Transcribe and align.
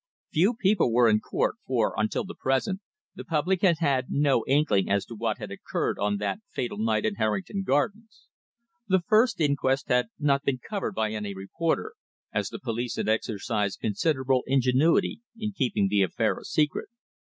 Few 0.31 0.55
people 0.55 0.91
were 0.91 1.07
in 1.07 1.19
court, 1.19 1.57
for, 1.67 1.93
until 1.95 2.23
the 2.23 2.33
present, 2.33 2.81
the 3.13 3.23
public 3.23 3.61
had 3.61 3.77
had 3.77 4.07
no 4.09 4.43
inkling 4.47 4.89
as 4.89 5.05
to 5.05 5.13
what 5.15 5.37
had 5.37 5.51
occurred 5.51 5.99
on 5.99 6.17
that 6.17 6.39
fatal 6.49 6.79
night 6.79 7.05
in 7.05 7.17
Harrington 7.21 7.61
Gardens. 7.61 8.25
The 8.87 9.03
first 9.07 9.39
inquest 9.39 9.89
had 9.89 10.07
not 10.17 10.41
been 10.41 10.57
"covered" 10.57 10.95
by 10.95 11.11
any 11.11 11.35
reporter, 11.35 11.93
as 12.33 12.49
the 12.49 12.57
police 12.57 12.95
had 12.95 13.07
exercised 13.09 13.79
considerable 13.79 14.41
ingenuity 14.47 15.21
in 15.37 15.51
keeping 15.51 15.87
the 15.87 16.01
affair 16.01 16.35
a 16.39 16.45
secret. 16.45 16.89